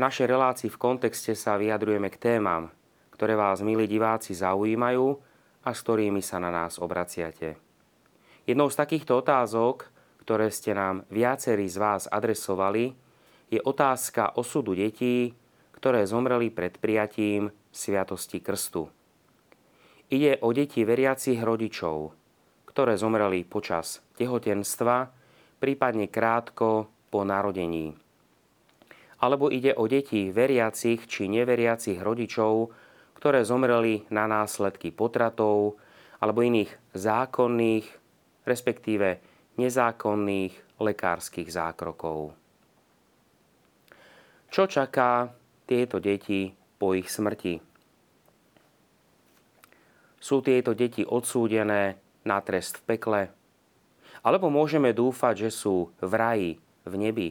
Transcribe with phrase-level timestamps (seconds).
[0.00, 2.72] V našej relácii v kontexte sa vyjadrujeme k témam,
[3.12, 5.12] ktoré vás, milí diváci, zaujímajú
[5.60, 7.60] a s ktorými sa na nás obraciate.
[8.48, 9.92] Jednou z takýchto otázok,
[10.24, 12.96] ktoré ste nám viacerí z vás adresovali,
[13.52, 15.36] je otázka osudu detí,
[15.76, 18.88] ktoré zomreli pred prijatím Sviatosti Krstu.
[20.08, 22.16] Ide o deti veriacich rodičov,
[22.64, 25.12] ktoré zomreli počas tehotenstva,
[25.60, 28.08] prípadne krátko po narodení.
[29.20, 32.72] Alebo ide o deti veriacich či neveriacich rodičov,
[33.20, 35.76] ktoré zomreli na následky potratov
[36.24, 37.84] alebo iných zákonných,
[38.48, 39.20] respektíve
[39.60, 42.32] nezákonných lekárskych zákrokov.
[44.48, 45.30] Čo čaká
[45.68, 46.50] tieto deti
[46.80, 47.60] po ich smrti.
[50.20, 53.22] Sú tieto deti odsúdené na trest v pekle?
[54.20, 56.50] Alebo môžeme dúfať, že sú v raji,
[56.88, 57.28] v nebi?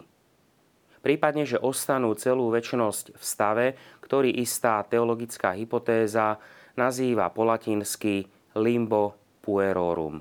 [0.99, 3.65] Prípadne, že ostanú celú väčšnosť v stave,
[4.03, 6.35] ktorý istá teologická hypotéza
[6.75, 8.27] nazýva po latinsky
[8.59, 10.19] limbo puerorum.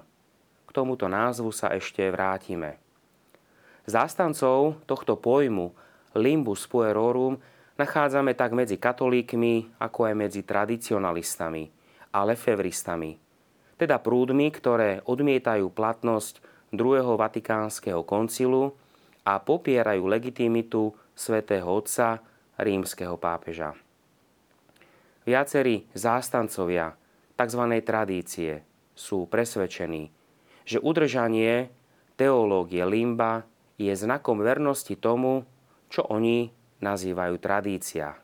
[0.66, 2.78] K tomuto názvu sa ešte vrátime.
[3.88, 5.72] Zástancov tohto pojmu
[6.14, 7.40] limbus puerorum
[7.80, 11.70] nachádzame tak medzi katolíkmi, ako aj medzi tradicionalistami
[12.12, 13.16] a lefevristami,
[13.78, 16.42] teda prúdmi, ktoré odmietajú platnosť
[16.74, 18.76] druhého Vatikánskeho koncilu
[19.28, 22.24] a popierajú legitimitu svätého Otca
[22.56, 23.76] rímskeho pápeža.
[25.28, 26.96] Viacerí zástancovia
[27.36, 27.62] tzv.
[27.84, 28.64] tradície
[28.96, 30.08] sú presvedčení,
[30.64, 31.68] že udržanie
[32.16, 33.44] teológie limba
[33.76, 35.44] je znakom vernosti tomu,
[35.92, 36.48] čo oni
[36.80, 38.16] nazývajú tradícia.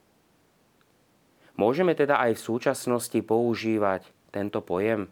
[1.60, 5.06] Môžeme teda aj v súčasnosti používať tento pojem?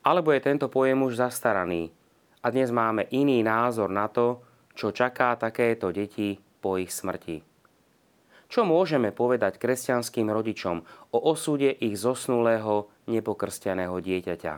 [0.00, 1.92] Alebo je tento pojem už zastaraný
[2.40, 4.40] a dnes máme iný názor na to,
[4.74, 7.42] čo čaká takéto deti po ich smrti?
[8.50, 10.82] Čo môžeme povedať kresťanským rodičom
[11.14, 14.54] o osude ich zosnulého nepokrsteného dieťaťa?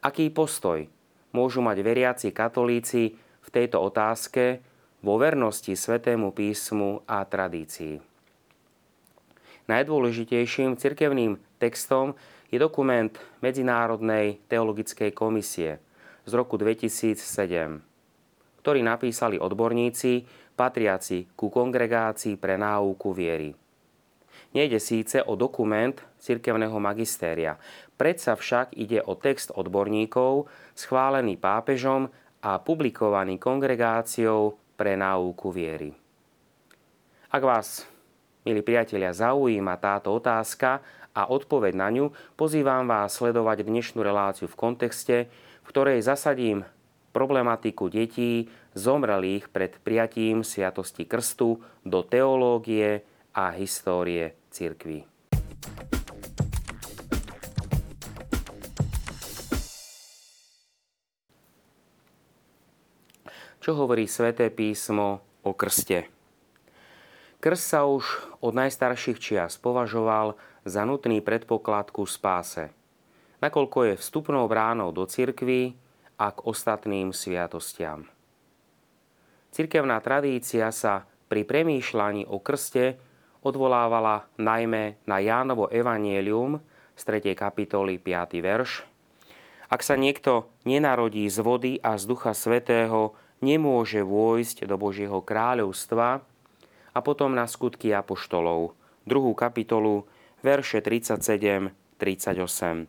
[0.00, 0.88] Aký postoj
[1.36, 4.64] môžu mať veriaci katolíci v tejto otázke,
[5.02, 7.98] vo vernosti Svetému písmu a tradícii.
[9.66, 12.14] Najdôležitejším cirkevným textom
[12.54, 13.10] je dokument
[13.42, 15.82] Medzinárodnej teologickej komisie
[16.22, 17.18] z roku 2007,
[18.62, 20.22] ktorý napísali odborníci
[20.54, 23.50] patriaci ku kongregácii pre náuku viery.
[24.52, 27.58] Nejde síce o dokument cirkevného magistéria,
[27.98, 30.46] predsa však ide o text odborníkov
[30.76, 32.06] schválený pápežom
[32.42, 35.90] a publikovaný kongregáciou pre náuku viery.
[37.32, 37.88] Ak vás,
[38.44, 40.84] milí priatelia, zaujíma táto otázka
[41.16, 45.16] a odpoveď na ňu, pozývam vás sledovať dnešnú reláciu v kontexte,
[45.64, 46.68] v ktorej zasadím
[47.12, 53.04] problematiku detí zomrelých pred prijatím Sviatosti Krstu do teológie
[53.36, 55.12] a histórie cirkvy.
[63.62, 66.10] čo hovorí sväté písmo o krste.
[67.38, 68.02] Krst sa už
[68.42, 70.34] od najstarších čias považoval
[70.66, 72.74] za nutný predpoklad ku spáse,
[73.38, 75.78] nakoľko je vstupnou bránou do cirkvy
[76.22, 78.06] a k ostatným sviatostiam.
[79.50, 82.94] Cirkevná tradícia sa pri premýšľaní o krste
[83.42, 86.62] odvolávala najmä na Jánovo evanielium
[86.94, 87.34] z 3.
[87.34, 88.38] kapitoly 5.
[88.38, 88.86] verš.
[89.66, 96.22] Ak sa niekto nenarodí z vody a z Ducha Svetého, nemôže vôjsť do Božieho kráľovstva
[96.92, 100.06] a potom na skutky apoštolov, druhú kapitolu,
[100.44, 102.86] verše 37-38.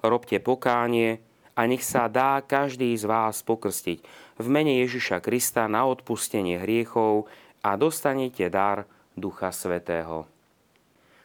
[0.00, 1.20] Robte pokánie
[1.52, 3.98] a nech sa dá každý z vás pokrstiť
[4.40, 7.28] v mene Ježiša Krista na odpustenie hriechov
[7.60, 10.24] a dostanete dar Ducha Svetého.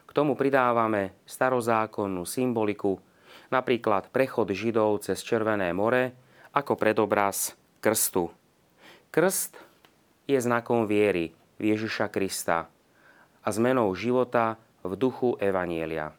[0.07, 2.99] K tomu pridávame starozákonnú symboliku,
[3.47, 6.11] napríklad prechod Židov cez Červené more
[6.51, 8.27] ako predobraz krstu.
[9.07, 9.55] Krst
[10.27, 12.67] je znakom viery v Ježiša Krista
[13.41, 16.11] a zmenou života v duchu Evanielia.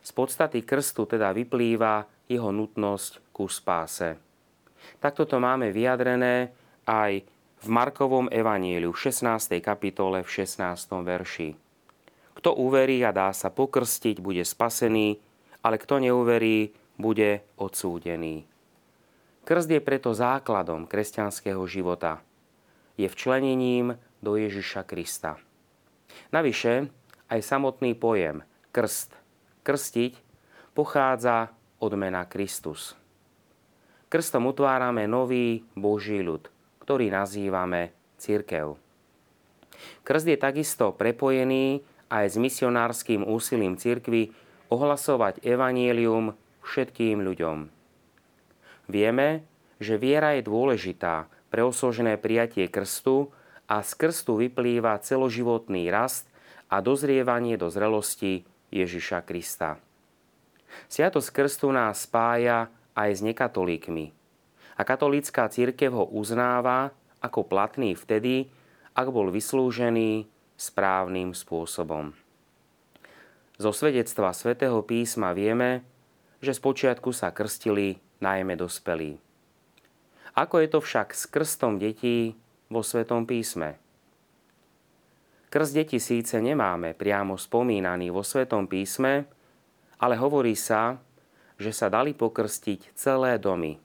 [0.00, 4.14] Z podstaty krstu teda vyplýva jeho nutnosť ku spáse.
[5.02, 6.54] Takto to máme vyjadrené
[6.86, 7.26] aj
[7.60, 9.58] v Markovom evanieliu v 16.
[9.58, 10.62] kapitole v 16.
[11.02, 11.58] verši.
[12.38, 15.18] Kto uverí a dá sa pokrstiť, bude spasený,
[15.60, 18.46] ale kto neuverí, bude odsúdený.
[19.44, 22.20] Krst je preto základom kresťanského života.
[22.96, 25.40] Je včlenením do Ježiša Krista.
[26.32, 26.88] Navyše,
[27.32, 29.16] aj samotný pojem krst,
[29.64, 30.12] krstiť,
[30.72, 32.94] pochádza od mena Kristus.
[34.12, 36.46] Krstom utvárame nový Boží ľud,
[36.84, 38.76] ktorý nazývame církev.
[40.04, 41.80] Krst je takisto prepojený
[42.12, 44.34] aj s misionárským úsilím cirkvy
[44.68, 47.72] ohlasovať evanielium všetkým ľuďom.
[48.90, 49.46] Vieme,
[49.80, 53.30] že viera je dôležitá pre osožené prijatie krstu
[53.70, 56.26] a z krstu vyplýva celoživotný rast
[56.66, 58.44] a dozrievanie do zrelosti
[58.74, 59.78] Ježiša Krista.
[60.88, 64.12] Sviatosť krstu nás spája aj s nekatolíkmi.
[64.76, 68.48] A katolícká církev ho uznáva ako platný vtedy,
[68.96, 70.24] ak bol vyslúžený
[70.56, 72.16] správnym spôsobom.
[73.60, 75.84] Zo svedectva svätého písma vieme,
[76.40, 79.20] že spočiatku sa krstili najmä dospelí.
[80.32, 82.32] Ako je to však s krstom detí
[82.72, 83.76] vo Svetom písme?
[85.50, 89.26] Krst detí síce nemáme priamo spomínaný vo Svetom písme,
[90.00, 90.96] ale hovorí sa,
[91.60, 93.76] že sa dali pokrstiť celé domy,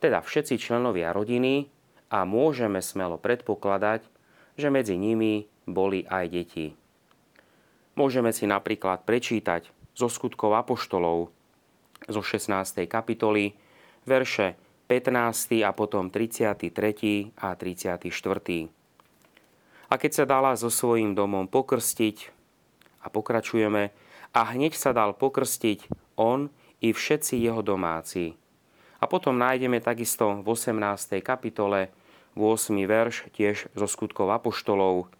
[0.00, 1.68] teda všetci členovia rodiny
[2.12, 4.04] a môžeme smelo predpokladať,
[4.60, 6.66] že medzi nimi boli aj deti.
[7.96, 11.32] Môžeme si napríklad prečítať zo skutkov apoštolov
[12.08, 12.88] zo 16.
[12.88, 13.52] kapitoly
[14.08, 14.56] verše
[14.88, 15.60] 15.
[15.62, 17.36] a potom 33.
[17.36, 18.08] a 34.
[19.90, 22.40] A keď sa dala so svojím domom pokrstiť,
[23.00, 23.90] a pokračujeme,
[24.34, 28.36] a hneď sa dal pokrstiť on i všetci jeho domáci.
[29.00, 31.22] A potom nájdeme takisto v 18.
[31.24, 31.88] kapitole
[32.36, 32.76] 8.
[32.84, 35.10] verš tiež zo skutkov apoštolov,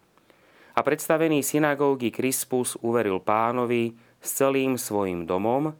[0.71, 3.93] a predstavený synagógy Krispus uveril pánovi
[4.23, 5.75] s celým svojim domom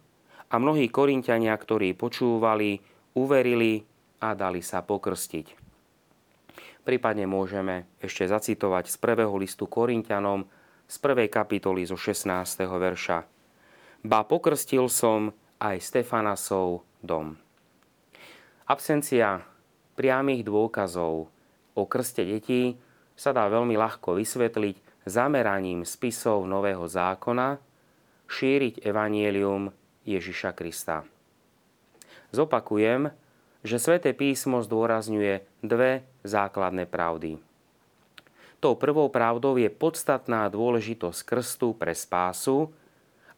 [0.51, 2.83] a mnohí korinťania, ktorí počúvali,
[3.15, 3.87] uverili
[4.21, 5.57] a dali sa pokrstiť.
[6.83, 10.49] Prípadne môžeme ešte zacitovať z prvého listu Korintianom
[10.91, 12.67] z prvej kapitoly zo 16.
[12.67, 13.23] verša.
[14.03, 15.31] Ba pokrstil som
[15.63, 17.39] aj Stefanasov dom.
[18.67, 19.47] Absencia
[19.95, 21.31] priamých dôkazov
[21.79, 22.75] o krste detí
[23.15, 27.61] sa dá veľmi ľahko vysvetliť zameraním spisov Nového zákona
[28.27, 29.71] šíriť evanielium
[30.03, 31.07] Ježiša Krista.
[32.35, 33.11] Zopakujem,
[33.61, 37.50] že sväté písmo zdôrazňuje dve základné pravdy.
[38.61, 42.69] Tou prvou pravdou je podstatná dôležitosť krstu pre spásu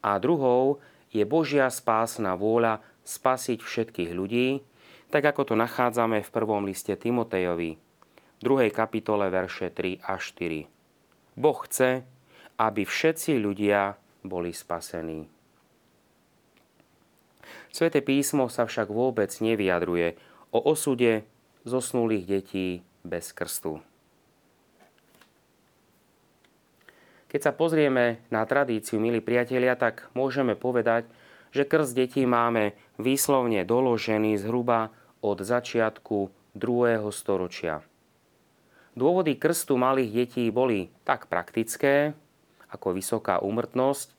[0.03, 0.83] a druhou
[1.15, 4.59] je Božia spásna vôľa spasiť všetkých ľudí,
[5.07, 7.79] tak ako to nachádzame v prvom liste Timotejovi,
[8.43, 8.67] 2.
[8.75, 11.39] kapitole verše 3 a 4.
[11.39, 12.03] Boh chce,
[12.59, 13.95] aby všetci ľudia
[14.27, 15.31] boli spasení.
[17.71, 20.19] Sveté písmo sa však vôbec nevyjadruje
[20.51, 21.23] o osude
[21.63, 23.79] zosnulých detí bez krstu.
[27.33, 31.09] Keď sa pozrieme na tradíciu, milí priatelia, tak môžeme povedať,
[31.49, 37.01] že krst detí máme výslovne doložený zhruba od začiatku 2.
[37.09, 37.81] storočia.
[38.93, 42.13] Dôvody krstu malých detí boli tak praktické,
[42.69, 44.13] ako vysoká úmrtnosť,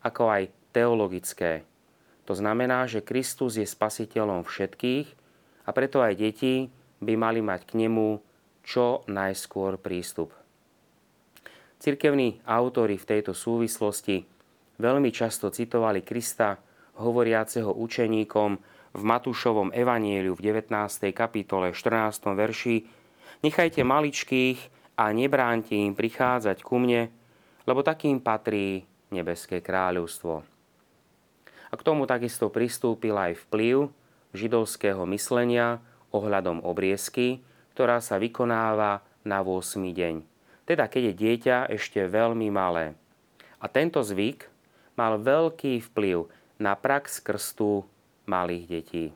[0.00, 1.68] ako aj teologické.
[2.24, 5.06] To znamená, že Kristus je spasiteľom všetkých
[5.68, 6.72] a preto aj deti
[7.04, 8.24] by mali mať k nemu
[8.64, 10.32] čo najskôr prístup.
[11.84, 14.24] Cirkevní autori v tejto súvislosti
[14.80, 16.56] veľmi často citovali Krista,
[16.96, 18.50] hovoriaceho učeníkom
[18.96, 20.72] v Matúšovom evanieliu v 19.
[21.12, 22.24] kapitole 14.
[22.32, 22.76] verši
[23.44, 24.58] Nechajte maličkých
[24.96, 27.12] a nebránte im prichádzať ku mne,
[27.68, 30.40] lebo takým patrí nebeské kráľovstvo.
[31.68, 33.92] A k tomu takisto pristúpil aj vplyv
[34.32, 35.84] židovského myslenia
[36.16, 37.44] ohľadom obriezky,
[37.76, 39.84] ktorá sa vykonáva na 8.
[39.84, 40.33] deň.
[40.64, 42.96] Teda keď je dieťa ešte veľmi malé.
[43.60, 44.48] A tento zvyk
[44.96, 46.28] mal veľký vplyv
[46.60, 47.84] na prax krstu
[48.24, 49.06] malých detí.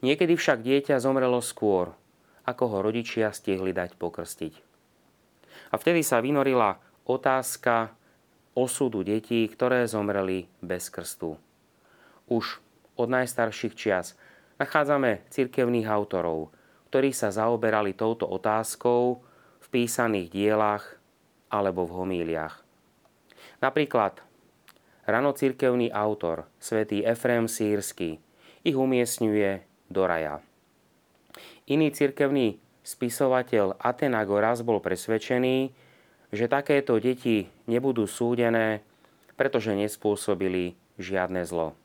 [0.00, 1.92] Niekedy však dieťa zomrelo skôr,
[2.46, 4.54] ako ho rodičia stihli dať pokrstiť.
[5.70, 7.92] A vtedy sa vynorila otázka
[8.54, 11.38] osudu detí, ktoré zomreli bez krstu.
[12.30, 12.62] Už
[12.98, 14.14] od najstarších čias
[14.58, 16.52] nachádzame cirkevných autorov,
[16.90, 19.22] ktorí sa zaoberali touto otázkou
[19.70, 20.84] písaných dielach
[21.50, 22.62] alebo v homíliach.
[23.62, 24.22] Napríklad
[25.06, 28.22] ranocirkevný autor, svätý Efrem Sírsky,
[28.62, 30.38] ich umiestňuje do raja.
[31.70, 35.70] Iný cirkevný spisovateľ Atenagoras bol presvedčený,
[36.30, 38.82] že takéto deti nebudú súdené,
[39.34, 41.79] pretože nespôsobili žiadne zlo.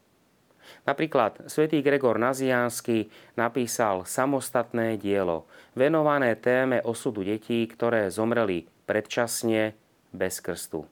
[0.86, 9.74] Napríklad svätý Gregor Naziánsky napísal samostatné dielo venované téme osudu detí, ktoré zomreli predčasne
[10.13, 10.86] bez krstu.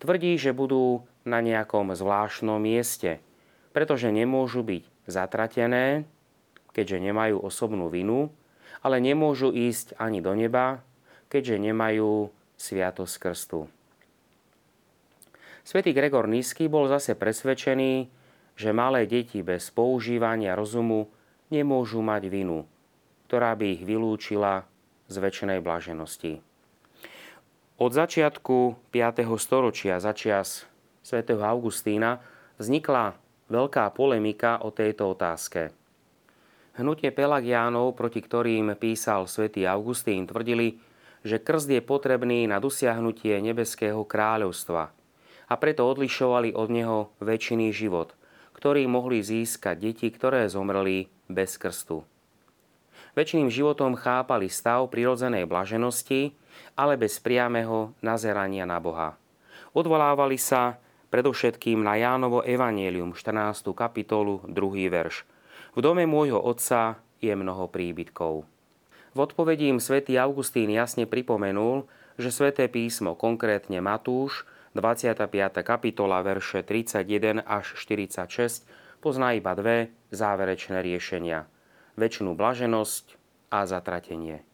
[0.00, 3.20] Tvrdí, že budú na nejakom zvláštnom mieste,
[3.72, 6.04] pretože nemôžu byť zatratené,
[6.72, 8.32] keďže nemajú osobnú vinu,
[8.80, 10.80] ale nemôžu ísť ani do neba,
[11.28, 13.60] keďže nemajú sviatosť krstu.
[15.60, 18.08] Svetý Gregor Nízky bol zase presvedčený,
[18.60, 21.08] že malé deti bez používania rozumu
[21.48, 22.68] nemôžu mať vinu,
[23.24, 24.68] ktorá by ich vylúčila
[25.08, 26.44] z väčšnej blaženosti.
[27.80, 29.24] Od začiatku 5.
[29.40, 30.68] storočia začias
[31.00, 32.20] svätého Augustína
[32.60, 33.16] vznikla
[33.48, 35.72] veľká polemika o tejto otázke.
[36.76, 40.76] Hnutie Pelagiánov, proti ktorým písal svätý Augustín, tvrdili,
[41.24, 44.92] že krst je potrebný na dosiahnutie nebeského kráľovstva
[45.48, 48.19] a preto odlišovali od neho väčšiný život,
[48.60, 52.04] ktorý mohli získať deti, ktoré zomreli bez krstu.
[53.16, 56.36] Väčšiným životom chápali stav prirodzenej blaženosti,
[56.76, 59.16] ale bez priameho nazerania na Boha.
[59.72, 60.76] Odvolávali sa
[61.08, 63.72] predovšetkým na Jánovo evanielium 14.
[63.72, 64.92] kapitolu 2.
[64.92, 65.24] verš.
[65.72, 68.44] V dome môjho otca je mnoho príbytkov.
[69.10, 71.88] V odpovedí im svätý Augustín jasne pripomenul,
[72.20, 75.66] že sväté písmo, konkrétne Matúš, 25.
[75.66, 78.62] kapitola, verše 31 až 46,
[79.02, 81.50] pozná iba dve záverečné riešenia.
[81.98, 83.18] Väčšinu blaženosť
[83.50, 84.46] a zatratenie.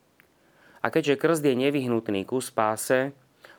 [0.80, 3.12] A keďže krst je nevyhnutný ku spáse,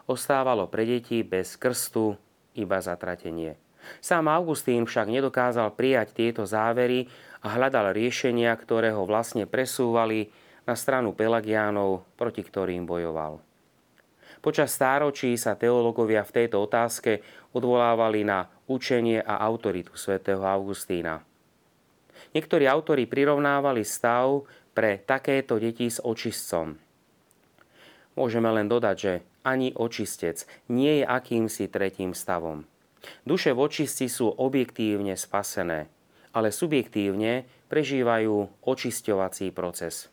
[0.10, 2.18] ostávalo pre deti bez krstu
[2.58, 3.54] iba zatratenie.
[4.02, 7.06] Sám Augustín však nedokázal prijať tieto závery
[7.46, 10.34] a hľadal riešenia, ktoré ho vlastne presúvali
[10.66, 13.47] na stranu Pelagiánov, proti ktorým bojoval.
[14.42, 21.26] Počas stáročí sa teológovia v tejto otázke odvolávali na učenie a autoritu svätého Augustína.
[22.32, 26.74] Niektorí autori prirovnávali stav pre takéto deti s očistcom–
[28.18, 29.14] Môžeme len dodať, že
[29.46, 32.66] ani očistec nie je akýmsi tretím stavom.
[33.30, 35.86] Duše v očisti sú objektívne spasené,
[36.34, 40.10] ale subjektívne prežívajú očisťovací proces.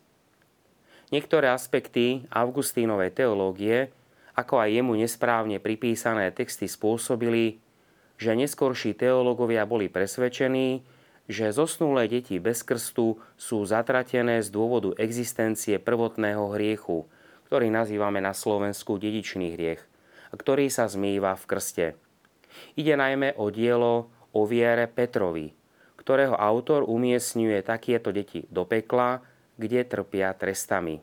[1.09, 3.89] Niektoré aspekty Augustínovej teológie,
[4.35, 7.59] ako aj jemu nesprávne pripísané texty spôsobili,
[8.15, 10.83] že neskorší teológovia boli presvedčení,
[11.25, 17.09] že zosnulé deti bez krstu sú zatratené z dôvodu existencie prvotného hriechu,
[17.49, 19.81] ktorý nazývame na Slovensku dedičný hriech
[20.35, 21.85] ktorý sa zmýva v krste.
[22.75, 25.55] Ide najmä o dielo o viere Petrovi,
[25.99, 29.23] ktorého autor umiestňuje takéto deti do pekla,
[29.55, 30.99] kde trpia trestami.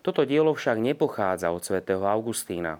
[0.00, 2.78] Toto dielo však nepochádza od svätého Augustína.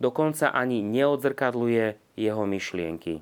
[0.00, 3.20] Dokonca ani neodzrkadluje jeho myšlienky.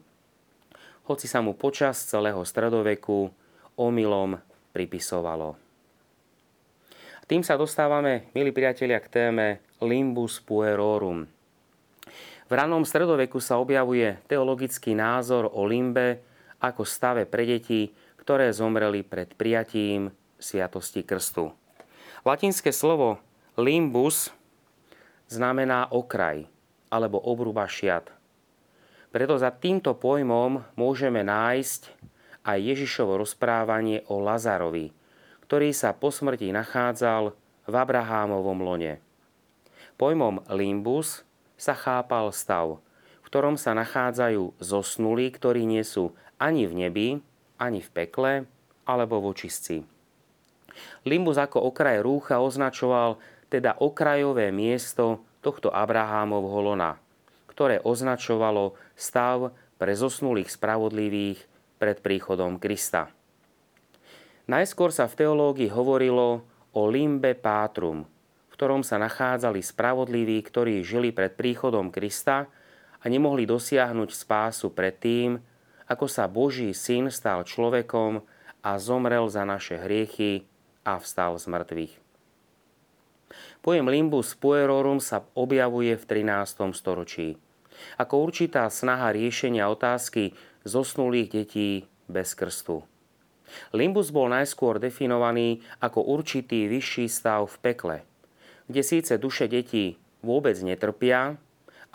[1.05, 3.29] Hoci sa mu počas celého stredoveku
[3.77, 4.39] omylom
[4.73, 5.59] pripisovalo.
[7.25, 9.47] Tým sa dostávame, milí priatelia, k téme
[9.81, 11.25] Limbus puerorum.
[12.45, 16.21] V ranom stredoveku sa objavuje teologický názor o limbe
[16.61, 17.89] ako stave pre deti,
[18.21, 21.64] ktoré zomreli pred prijatím sviatosti krstu.
[22.25, 23.21] Latinské slovo
[23.53, 24.33] limbus
[25.29, 26.49] znamená okraj
[26.89, 28.09] alebo obruba šiat.
[29.13, 31.93] Preto za týmto pojmom môžeme nájsť
[32.49, 34.97] aj Ježišovo rozprávanie o Lazarovi,
[35.45, 37.37] ktorý sa po smrti nachádzal
[37.69, 39.05] v Abrahámovom lone.
[40.01, 41.29] Pojmom limbus
[41.61, 42.81] sa chápal stav,
[43.21, 47.09] v ktorom sa nachádzajú zosnulí, ktorí nie sú ani v nebi,
[47.61, 48.33] ani v pekle,
[48.89, 49.94] alebo v očistci.
[51.05, 53.21] Limbus ako okraj rúcha označoval
[53.53, 56.99] teda okrajové miesto tohto Abrahámovho lona,
[57.47, 61.39] ktoré označovalo stav pre zosnulých spravodlivých
[61.77, 63.13] pred príchodom Krista.
[64.49, 68.05] Najskôr sa v teológii hovorilo o limbe pátrum,
[68.49, 72.49] v ktorom sa nachádzali spravodliví, ktorí žili pred príchodom Krista
[73.01, 75.41] a nemohli dosiahnuť spásu pred tým,
[75.85, 78.25] ako sa Boží syn stal človekom
[78.65, 80.49] a zomrel za naše hriechy
[80.85, 81.95] a vstal z mŕtvych.
[83.65, 86.71] Pojem limbus puerorum sa objavuje v 13.
[86.77, 87.41] storočí
[87.99, 91.69] ako určitá snaha riešenia otázky zosnulých detí
[92.07, 92.87] bez krstu.
[93.77, 97.97] Limbus bol najskôr definovaný ako určitý vyšší stav v pekle,
[98.67, 101.37] kde síce duše detí vôbec netrpia,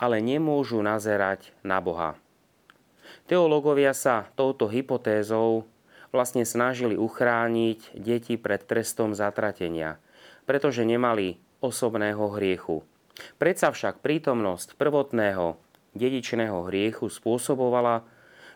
[0.00, 2.16] ale nemôžu nazerať na Boha.
[3.26, 5.66] Teológovia sa touto hypotézou
[6.10, 9.98] vlastne snažili uchrániť deti pred trestom zatratenia,
[10.46, 12.82] pretože nemali osobného hriechu.
[13.38, 15.58] Predsa však prítomnosť prvotného
[15.94, 18.06] dedičného hriechu spôsobovala,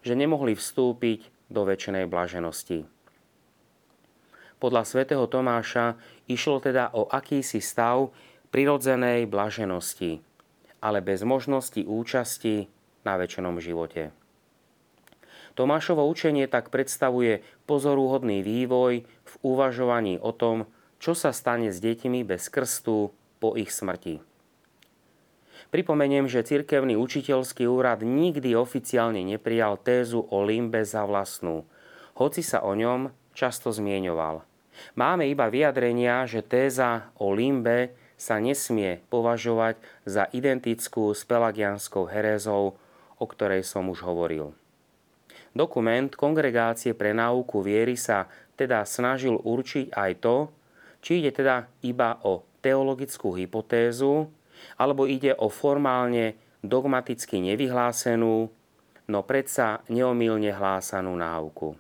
[0.05, 2.87] že nemohli vstúpiť do väčšnej blaženosti.
[4.63, 8.15] Podľa svätého Tomáša išlo teda o akýsi stav
[8.49, 10.25] prirodzenej blaženosti,
[10.81, 12.71] ale bez možnosti účasti
[13.05, 14.24] na väčšnom živote.
[15.55, 20.67] Tomášovo učenie tak predstavuje pozorúhodný vývoj v uvažovaní o tom,
[20.99, 24.19] čo sa stane s deťmi bez krstu po ich smrti.
[25.71, 31.67] Pripomeniem, že cirkevný učiteľský úrad nikdy oficiálne neprijal tézu o limbe za vlastnú,
[32.15, 34.47] hoci sa o ňom často zmieňoval.
[34.99, 42.79] Máme iba vyjadrenia, že téza o limbe sa nesmie považovať za identickú s pelagianskou herézou,
[43.19, 44.55] o ktorej som už hovoril.
[45.55, 48.27] Dokument Kongregácie pre náuku viery sa
[48.59, 50.51] teda snažil určiť aj to,
[50.99, 54.27] či ide teda iba o teologickú hypotézu,
[54.75, 58.51] alebo ide o formálne dogmaticky nevyhlásenú,
[59.07, 61.79] no predsa neomilne hlásanú náuku.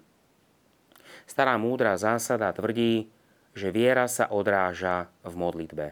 [1.26, 3.10] Stará múdra zásada tvrdí,
[3.58, 5.86] že viera sa odráža v modlitbe.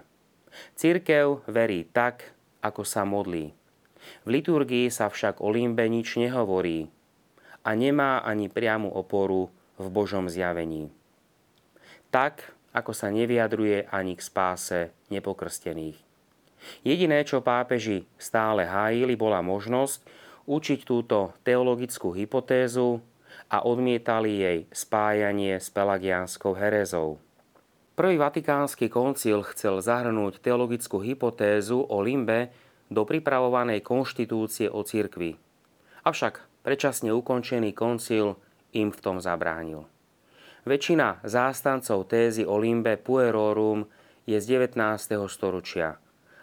[0.78, 2.30] Církev verí tak,
[2.62, 3.50] ako sa modlí.
[4.22, 7.01] V liturgii sa však o limbe nič nehovorí
[7.62, 10.90] a nemá ani priamu oporu v Božom zjavení.
[12.12, 15.96] Tak, ako sa nevyjadruje ani k spáse nepokrstených.
[16.86, 20.04] Jediné, čo pápeži stále hájili, bola možnosť
[20.46, 23.02] učiť túto teologickú hypotézu
[23.50, 27.18] a odmietali jej spájanie s pelagiánskou herezou.
[27.92, 32.48] Prvý vatikánsky koncil chcel zahrnúť teologickú hypotézu o limbe
[32.88, 35.36] do pripravovanej konštitúcie o cirkvi.
[36.02, 38.38] Avšak predčasne ukončený koncil
[38.72, 39.84] im v tom zabránil.
[40.62, 43.86] Väčšina zástancov tézy o limbe puerorum
[44.24, 44.78] je z 19.
[45.26, 45.98] storočia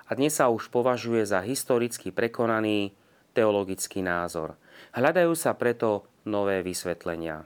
[0.09, 2.91] a dnes sa už považuje za historicky prekonaný
[3.31, 4.57] teologický názor.
[4.91, 7.45] Hľadajú sa preto nové vysvetlenia.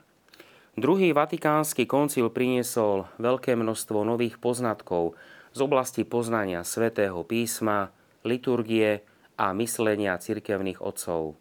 [0.74, 5.14] Druhý vatikánsky koncil priniesol veľké množstvo nových poznatkov
[5.54, 7.94] z oblasti poznania svätého písma,
[8.26, 9.06] liturgie
[9.38, 11.38] a myslenia cirkevných otcov.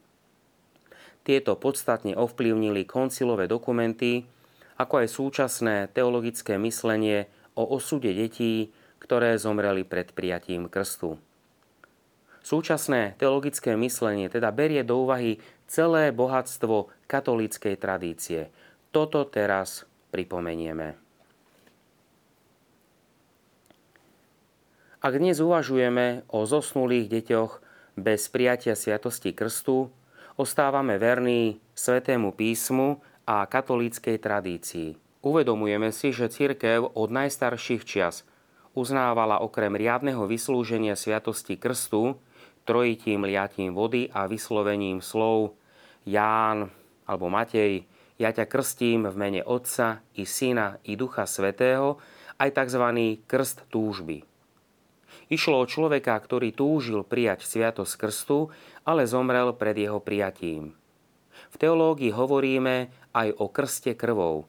[1.23, 4.27] Tieto podstatne ovplyvnili koncilové dokumenty,
[4.75, 11.19] ako aj súčasné teologické myslenie o osude detí, ktoré zomreli pred prijatím krstu.
[12.43, 15.39] Súčasné teologické myslenie teda berie do úvahy
[15.71, 18.51] celé bohatstvo katolíckej tradície.
[18.91, 20.99] Toto teraz pripomenieme.
[25.03, 27.53] Ak dnes uvažujeme o zosnulých deťoch
[27.99, 29.91] bez prijatia sviatosti krstu,
[30.37, 34.97] ostávame verní svetému písmu a katolíckej tradícii.
[35.23, 38.27] Uvedomujeme si, že cirkev od najstarších čias
[38.75, 42.19] uznávala okrem riadneho vyslúženia sviatosti krstu,
[42.65, 45.55] trojitím liatím vody a vyslovením slov
[46.03, 46.73] Ján
[47.07, 47.87] alebo Matej,
[48.19, 51.99] ja ťa krstím v mene Otca i Syna i Ducha Svetého,
[52.39, 52.85] aj tzv.
[53.27, 54.32] krst túžby.
[55.33, 58.53] Išlo o človeka, ktorý túžil prijať sviatosť krstu,
[58.85, 60.77] ale zomrel pred jeho prijatím.
[61.49, 64.45] V teológii hovoríme aj o krste krvou,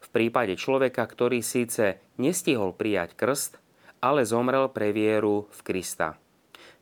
[0.00, 3.60] v prípade človeka, ktorý síce nestihol prijať krst,
[4.00, 6.16] ale zomrel pre vieru v Krista.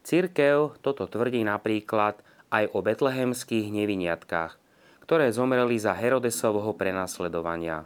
[0.07, 4.57] Cirkev toto tvrdí napríklad aj o betlehemských neviniatkách,
[5.03, 7.85] ktoré zomreli za Herodesovho prenasledovania.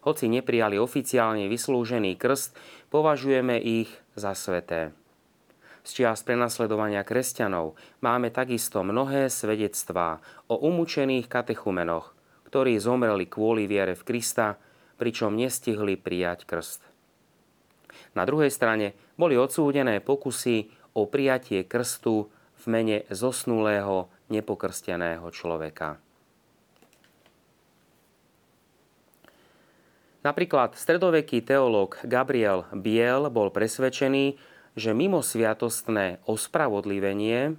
[0.00, 2.56] Hoci neprijali oficiálne vyslúžený krst,
[2.88, 4.96] považujeme ich za sveté.
[5.84, 12.12] Z čias prenasledovania kresťanov máme takisto mnohé svedectvá o umúčených katechumenoch,
[12.48, 14.60] ktorí zomreli kvôli viere v Krista,
[15.00, 16.80] pričom nestihli prijať krst.
[18.12, 22.28] Na druhej strane boli odsúdené pokusy o prijatie krstu
[22.60, 25.96] v mene zosnulého nepokrsteného človeka.
[30.20, 34.36] Napríklad stredoveký teológ Gabriel Biel bol presvedčený,
[34.76, 37.56] že mimo sviatostné ospravodlivenie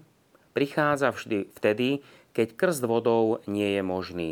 [0.53, 2.05] prichádza vždy vtedy,
[2.37, 4.31] keď krst vodou nie je možný.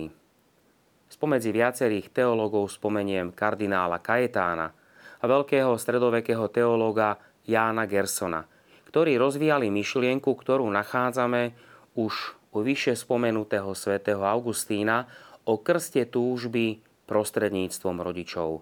[1.10, 4.78] Spomedzi viacerých teológov spomeniem kardinála Kajetána
[5.20, 7.18] a veľkého stredovekého teológa
[7.50, 8.46] Jána Gersona,
[8.94, 11.58] ktorí rozvíjali myšlienku, ktorú nachádzame
[11.98, 15.10] už u vyššie spomenutého svätého Augustína
[15.50, 18.62] o krste túžby prostredníctvom rodičov.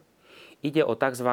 [0.63, 1.27] Ide o tzv.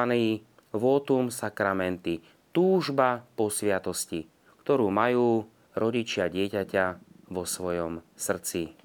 [0.75, 2.19] votum sacramenti,
[2.51, 4.27] túžba po sviatosti,
[4.67, 6.85] ktorú majú rodičia dieťaťa
[7.31, 8.75] vo svojom srdci.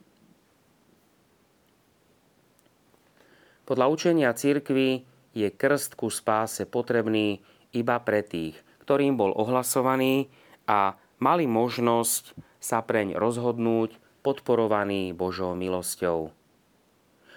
[3.66, 7.38] Podľa učenia cirkvy je krst ku spáse potrebný
[7.70, 10.26] iba pre tých, ktorým bol ohlasovaný
[10.66, 13.94] a mali možnosť sa preň rozhodnúť
[14.26, 16.39] podporovaný Božou milosťou.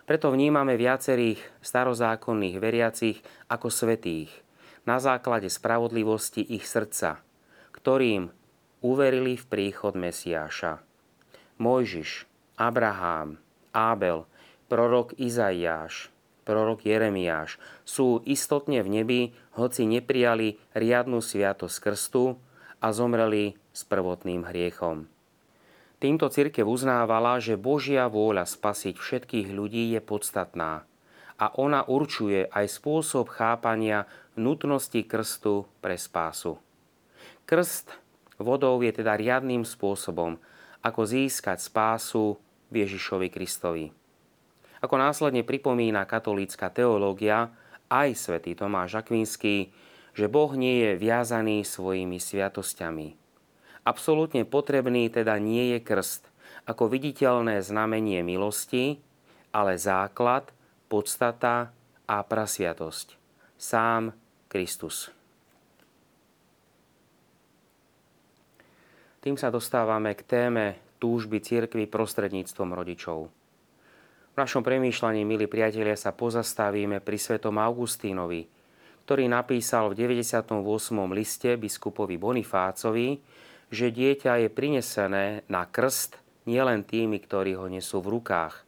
[0.04, 4.32] Preto vnímame viacerých starozákonných veriacich ako svetých
[4.84, 7.24] na základe spravodlivosti ich srdca,
[7.72, 8.28] ktorým
[8.84, 10.84] uverili v príchod Mesiáša.
[11.56, 12.28] Mojžiš,
[12.60, 13.40] Abraham,
[13.72, 14.28] Ábel,
[14.68, 16.12] prorok Izaiáš,
[16.44, 17.56] prorok Jeremiáš,
[17.88, 19.22] sú istotne v nebi,
[19.56, 22.36] hoci neprijali riadnu sviatosť krstu
[22.84, 25.13] a zomreli s prvotným hriechom.
[26.04, 30.84] Týmto cirkev uznávala, že Božia vôľa spasiť všetkých ľudí je podstatná
[31.40, 34.04] a ona určuje aj spôsob chápania
[34.36, 36.60] nutnosti krstu pre spásu.
[37.48, 37.96] Krst
[38.36, 40.36] vodou je teda riadným spôsobom,
[40.84, 42.36] ako získať spásu
[42.68, 43.88] v Ježišovi Kristovi.
[44.84, 47.56] Ako následne pripomína katolícka teológia,
[47.88, 49.72] aj svätý Tomáš Akvinský,
[50.12, 53.23] že Boh nie je viazaný svojimi sviatosťami.
[53.84, 56.32] Absolútne potrebný teda nie je krst
[56.64, 59.04] ako viditeľné znamenie milosti,
[59.52, 60.48] ale základ,
[60.88, 61.76] podstata
[62.08, 63.20] a prasviatosť.
[63.60, 64.16] Sám
[64.48, 65.12] Kristus.
[69.24, 70.66] Tým sa dostávame k téme
[71.00, 73.32] túžby cirkvy prostredníctvom rodičov.
[74.34, 78.48] V našom premýšľaní, milí priatelia, sa pozastavíme pri svetom Augustínovi,
[79.08, 80.60] ktorý napísal v 98.
[81.12, 83.20] liste biskupovi Bonifácovi,
[83.74, 88.62] že dieťa je prinesené na krst nielen tými, ktorí ho nesú v rukách,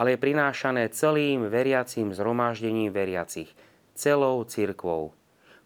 [0.00, 3.52] ale je prinášané celým veriacím zhromaždením veriacich,
[3.92, 5.12] celou cirkvou.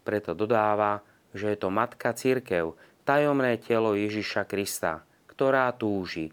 [0.03, 0.99] Preto dodáva,
[1.31, 2.75] že je to matka cirkev,
[3.07, 6.27] tajomné telo Ježiša Krista, ktorá túži,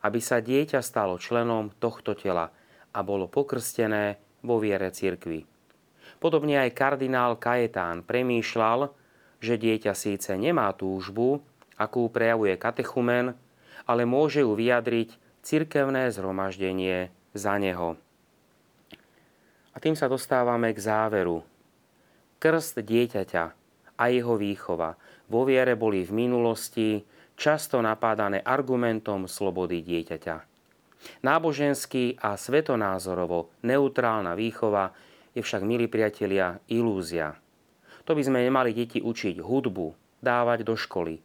[0.00, 2.48] aby sa dieťa stalo členom tohto tela
[2.96, 5.44] a bolo pokrstené vo viere cirkvi.
[6.16, 8.88] Podobne aj kardinál Kajetán premýšľal,
[9.40, 11.44] že dieťa síce nemá túžbu,
[11.80, 13.32] akú prejavuje katechumen,
[13.88, 17.96] ale môže ju vyjadriť cirkevné zhromaždenie za neho.
[19.72, 21.40] A tým sa dostávame k záveru.
[22.36, 23.44] Krst dieťaťa
[23.96, 25.00] a jeho výchova
[25.32, 27.00] vo viere boli v minulosti
[27.40, 30.36] často napádané argumentom slobody dieťaťa.
[31.24, 34.92] Náboženský a svetonázorovo neutrálna výchova
[35.32, 37.38] je však, milí priatelia, ilúzia.
[38.04, 41.22] To by sme nemali deti učiť hudbu, dávať do školy.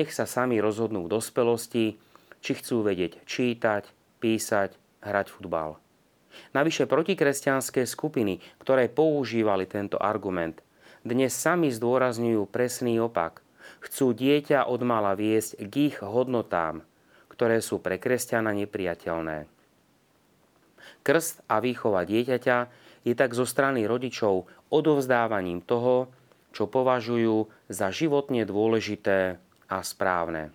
[0.00, 2.00] Nech sa sami rozhodnú v dospelosti,
[2.40, 3.84] či chcú vedieť čítať,
[4.24, 4.72] písať,
[5.04, 5.76] hrať futbal.
[6.56, 10.64] Navyše protikresťanské skupiny, ktoré používali tento argument,
[11.04, 13.44] dnes sami zdôrazňujú presný opak–
[13.80, 16.82] chcú dieťa od mala viesť k ich hodnotám,
[17.32, 19.46] ktoré sú pre kresťana nepriateľné.
[21.00, 22.58] Krst a výchova dieťaťa
[23.08, 26.12] je tak zo strany rodičov odovzdávaním toho,
[26.50, 30.50] čo považujú za životne dôležité a správne.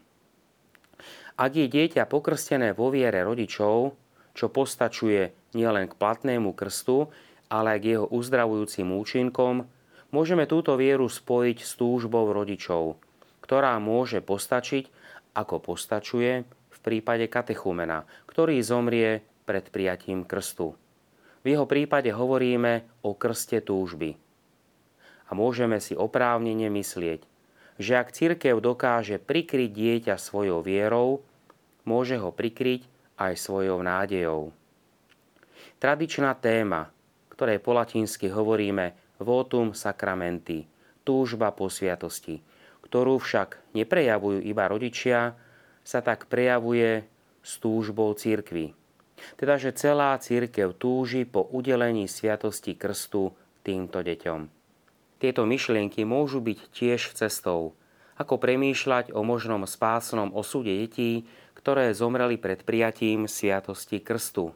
[1.35, 3.95] Ak je dieťa pokrstené vo viere rodičov,
[4.35, 7.07] čo postačuje nielen k platnému krstu,
[7.47, 9.67] ale aj k jeho uzdravujúcim účinkom,
[10.11, 12.99] môžeme túto vieru spojiť s túžbou rodičov,
[13.43, 14.91] ktorá môže postačiť,
[15.35, 20.75] ako postačuje v prípade katechumena, ktorý zomrie pred prijatím krstu.
[21.43, 24.15] V jeho prípade hovoríme o krste túžby.
[25.27, 27.34] A môžeme si oprávnene myslieť,
[27.75, 31.23] že ak církev dokáže prikryť dieťa svojou vierou,
[31.83, 32.87] môže ho prikryť
[33.19, 34.51] aj svojou nádejou.
[35.79, 36.91] Tradičná téma,
[37.31, 40.63] ktorej po latinsky hovoríme votum sacramenti,
[41.03, 42.39] túžba po sviatosti,
[42.87, 45.35] ktorú však neprejavujú iba rodičia,
[45.85, 47.05] sa tak prejavuje
[47.45, 48.73] s túžbou církvy.
[49.37, 53.31] Teda, že celá církev túži po udelení sviatosti krstu
[53.63, 54.54] týmto deťom.
[55.25, 57.73] Tieto myšlienky môžu byť tiež cestou,
[58.13, 61.25] ako premýšľať o možnom spásnom osude detí,
[61.57, 64.53] ktoré zomreli pred prijatím sviatosti krstu.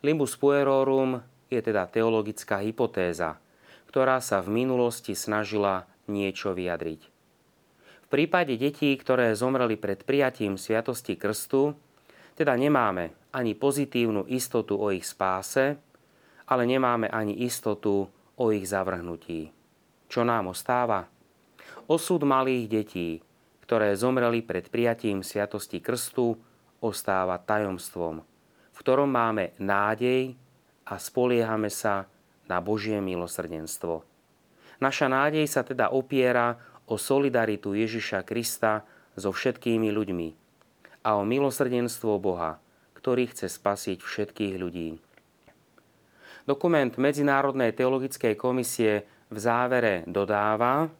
[0.00, 1.20] Limbus puerorum
[1.52, 3.36] je teda teologická hypotéza,
[3.92, 7.20] ktorá sa v minulosti snažila niečo vyjadriť
[8.10, 11.78] prípade detí, ktoré zomreli pred prijatím Sviatosti Krstu,
[12.34, 15.78] teda nemáme ani pozitívnu istotu o ich spáse,
[16.50, 19.59] ale nemáme ani istotu o ich zavrhnutí.
[20.10, 21.06] Čo nám ostáva?
[21.86, 23.22] Osud malých detí,
[23.62, 26.34] ktoré zomreli pred prijatím Sviatosti Krstu,
[26.82, 28.26] ostáva tajomstvom,
[28.74, 30.34] v ktorom máme nádej
[30.82, 32.10] a spoliehame sa
[32.50, 34.02] na Božie milosrdenstvo.
[34.82, 36.58] Naša nádej sa teda opiera
[36.90, 38.82] o solidaritu Ježiša Krista
[39.14, 40.28] so všetkými ľuďmi
[41.06, 42.58] a o milosrdenstvo Boha,
[42.98, 44.98] ktorý chce spasiť všetkých ľudí.
[46.50, 50.90] Dokument Medzinárodnej teologickej komisie v závere dodáva,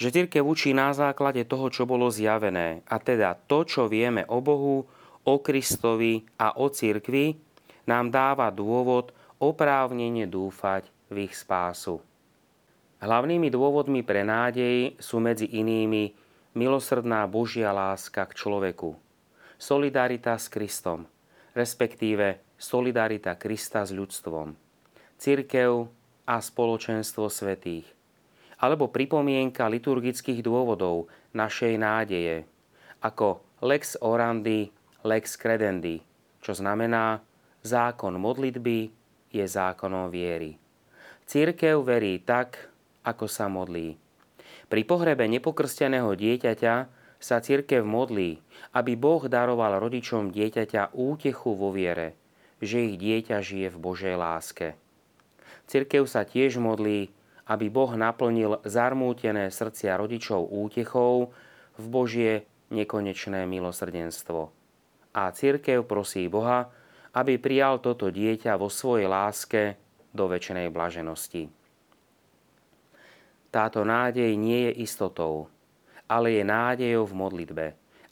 [0.00, 4.40] že církev učí na základe toho, čo bolo zjavené, a teda to, čo vieme o
[4.40, 4.88] Bohu,
[5.26, 7.36] o Kristovi a o cirkvi,
[7.84, 12.00] nám dáva dôvod oprávnene dúfať v ich spásu.
[13.00, 16.16] Hlavnými dôvodmi pre nádej sú medzi inými
[16.56, 18.96] milosrdná Božia láska k človeku,
[19.60, 21.04] solidarita s Kristom,
[21.52, 24.56] respektíve solidarita Krista s ľudstvom.
[25.20, 25.99] cirkev
[26.30, 27.90] a spoločenstvo svetých.
[28.62, 32.46] Alebo pripomienka liturgických dôvodov našej nádeje,
[33.02, 34.70] ako lex orandi,
[35.02, 35.98] lex credendi,
[36.38, 37.18] čo znamená
[37.66, 38.94] zákon modlitby
[39.34, 40.54] je zákonom viery.
[41.26, 42.70] Církev verí tak,
[43.02, 43.98] ako sa modlí.
[44.70, 46.74] Pri pohrebe nepokrsteného dieťaťa
[47.18, 48.38] sa církev modlí,
[48.74, 52.14] aby Boh daroval rodičom dieťaťa útechu vo viere,
[52.62, 54.78] že ich dieťa žije v Božej láske.
[55.70, 57.14] Cirkev sa tiež modlí,
[57.46, 61.30] aby Boh naplnil zarmútené srdcia rodičov útechou
[61.78, 62.32] v Božie
[62.74, 64.50] nekonečné milosrdenstvo.
[65.14, 66.74] A cirkev prosí Boha,
[67.14, 69.78] aby prijal toto dieťa vo svojej láske
[70.10, 71.46] do väčšnej blaženosti.
[73.54, 75.46] Táto nádej nie je istotou,
[76.10, 77.66] ale je nádejou v modlitbe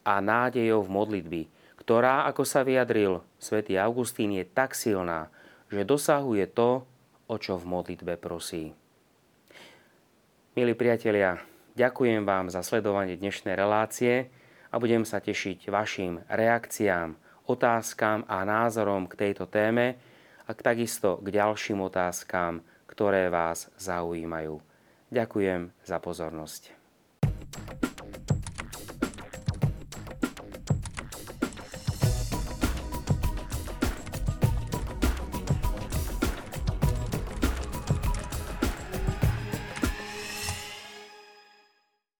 [0.06, 1.42] a nádejou v modlitby,
[1.82, 5.26] ktorá, ako sa vyjadril svätý Augustín, je tak silná,
[5.66, 6.86] že dosahuje to,
[7.28, 8.72] o čo v modlitbe prosí.
[10.56, 11.38] Milí priatelia,
[11.76, 14.32] ďakujem vám za sledovanie dnešnej relácie
[14.72, 17.14] a budem sa tešiť vašim reakciám,
[17.46, 20.00] otázkam a názorom k tejto téme
[20.48, 24.58] a takisto k ďalším otázkam, ktoré vás zaujímajú.
[25.12, 26.77] Ďakujem za pozornosť.